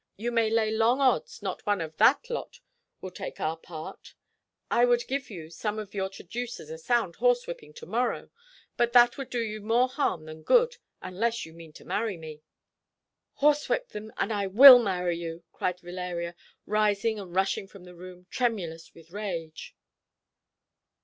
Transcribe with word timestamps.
You 0.17 0.31
may 0.31 0.49
lay 0.49 0.71
long 0.71 0.99
odds 0.99 1.43
not 1.43 1.63
one 1.67 1.79
of 1.79 1.95
that 1.97 2.27
lot 2.27 2.59
will 3.01 3.11
take 3.11 3.39
our 3.39 3.55
part. 3.55 4.15
I 4.71 4.83
would 4.83 5.05
give 5.07 5.53
some 5.53 5.77
of 5.77 5.93
your 5.93 6.09
traducers 6.09 6.71
a 6.71 6.79
sound 6.79 7.17
horsewhipping 7.17 7.75
to 7.75 7.85
morrow, 7.85 8.31
but 8.77 8.93
that 8.93 9.19
would 9.19 9.29
do 9.29 9.39
you 9.39 9.61
more 9.61 9.87
harm 9.87 10.25
than 10.25 10.41
good, 10.41 10.77
unless 11.03 11.45
you 11.45 11.53
mean 11.53 11.71
to 11.73 11.85
marry 11.85 12.17
me." 12.17 12.41
"Horsewhip 13.43 13.89
them, 13.89 14.11
and 14.17 14.33
I 14.33 14.47
will 14.47 14.79
marry 14.79 15.19
you," 15.19 15.43
cried 15.53 15.79
Valeria, 15.81 16.35
rising 16.65 17.19
and 17.19 17.35
rushing 17.35 17.67
from 17.67 17.83
the 17.83 17.93
room, 17.93 18.25
tremulous 18.31 18.95
with 18.95 19.11
rage. 19.11 19.75